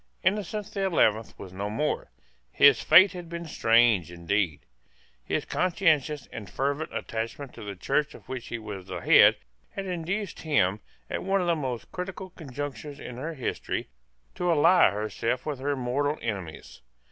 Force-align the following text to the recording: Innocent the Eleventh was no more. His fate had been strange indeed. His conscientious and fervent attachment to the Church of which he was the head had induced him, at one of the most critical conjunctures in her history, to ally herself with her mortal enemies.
Innocent 0.23 0.65
the 0.73 0.83
Eleventh 0.83 1.37
was 1.37 1.53
no 1.53 1.69
more. 1.69 2.09
His 2.51 2.81
fate 2.81 3.11
had 3.11 3.29
been 3.29 3.45
strange 3.45 4.11
indeed. 4.11 4.65
His 5.23 5.45
conscientious 5.45 6.25
and 6.33 6.49
fervent 6.49 6.91
attachment 6.91 7.53
to 7.53 7.63
the 7.63 7.75
Church 7.75 8.15
of 8.15 8.27
which 8.27 8.47
he 8.47 8.57
was 8.57 8.87
the 8.87 9.01
head 9.01 9.35
had 9.69 9.85
induced 9.85 10.39
him, 10.41 10.79
at 11.07 11.21
one 11.21 11.39
of 11.39 11.45
the 11.45 11.55
most 11.55 11.91
critical 11.91 12.31
conjunctures 12.31 12.99
in 12.99 13.17
her 13.17 13.35
history, 13.35 13.89
to 14.33 14.49
ally 14.51 14.89
herself 14.89 15.45
with 15.45 15.59
her 15.59 15.75
mortal 15.75 16.17
enemies. 16.19 16.81